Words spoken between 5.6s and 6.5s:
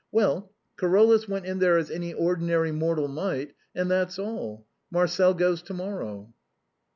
to morrow."